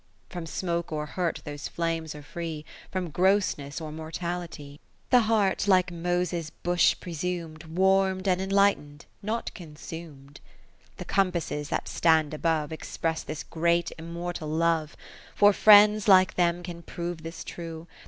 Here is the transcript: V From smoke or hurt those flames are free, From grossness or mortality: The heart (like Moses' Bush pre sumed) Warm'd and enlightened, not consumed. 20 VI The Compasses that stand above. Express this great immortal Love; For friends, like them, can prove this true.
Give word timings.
V 0.29 0.33
From 0.33 0.45
smoke 0.47 0.91
or 0.91 1.05
hurt 1.05 1.43
those 1.45 1.67
flames 1.67 2.15
are 2.15 2.23
free, 2.23 2.65
From 2.89 3.11
grossness 3.11 3.79
or 3.79 3.91
mortality: 3.91 4.79
The 5.11 5.19
heart 5.29 5.67
(like 5.67 5.91
Moses' 5.91 6.49
Bush 6.49 6.95
pre 6.99 7.13
sumed) 7.13 7.65
Warm'd 7.65 8.27
and 8.27 8.41
enlightened, 8.41 9.05
not 9.21 9.53
consumed. 9.53 10.39
20 10.39 10.39
VI 10.39 10.89
The 10.97 11.05
Compasses 11.05 11.69
that 11.69 11.87
stand 11.87 12.33
above. 12.33 12.71
Express 12.71 13.21
this 13.21 13.43
great 13.43 13.91
immortal 13.99 14.47
Love; 14.49 14.97
For 15.35 15.53
friends, 15.53 16.07
like 16.07 16.33
them, 16.33 16.63
can 16.63 16.81
prove 16.81 17.21
this 17.21 17.43
true. 17.43 17.85